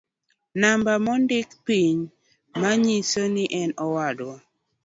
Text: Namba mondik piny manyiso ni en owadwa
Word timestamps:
Namba 0.61 0.93
mondik 1.05 1.49
piny 1.65 1.99
manyiso 2.59 3.21
ni 3.33 3.45
en 3.61 3.69
owadwa 3.85 4.35